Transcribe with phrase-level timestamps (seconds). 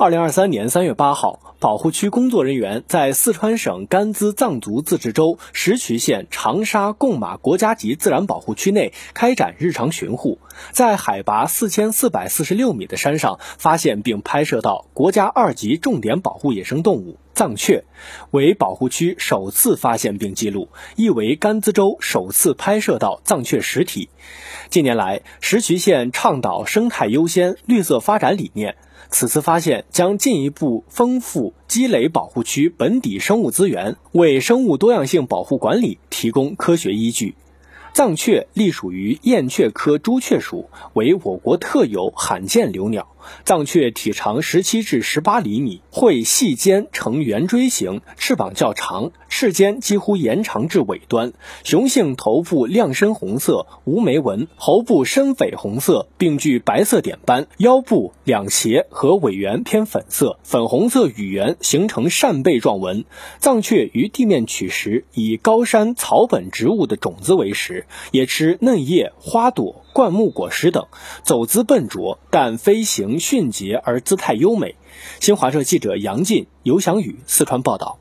[0.00, 10.38] 二零二三年三月八号，保护区工作人员在四川省甘孜藏族自治州石渠县长沙贡马国家级自然保护区内开展日常巡护，
[10.72, 17.18] 在海拔四千四百四十六米的山上发现并拍摄到国家二级重点保护野生动物。
[17.40, 17.84] 藏雀，
[18.32, 24.10] 为保护区首次发现并记录，亦为甘孜州首次拍摄到藏雀实体。
[24.68, 28.76] 近年来，石渠县倡导生态优先、绿色发展理念。
[29.08, 37.36] 此次发现将进一步丰富积累保护区本底生物资源，为生物多样性保护管理提供科学依据。
[37.94, 43.08] 藏雀隶属于燕雀科朱雀属，为我国特有罕见留鸟。
[43.44, 51.32] 藏雀体长十七至十八厘米，喙细尖呈圆锥形，翅膀较长，翅尖几乎延长至尾端。
[51.64, 63.04] 雄性头部亮深红色，无眉纹，喉部深绯红色，并具白色点斑，腰部两胁和尾缘偏粉色，粉红色羽缘形成扇贝状纹。
[63.38, 69.84] 藏雀于地面取食，以高山草本植物的种子为食，也吃嫩叶、花朵。
[69.92, 70.86] 灌木果实等，
[71.24, 74.76] 走姿笨拙，但飞行迅捷而姿态优美。
[75.20, 77.98] 新华社记者杨进、尤翔宇四川报道。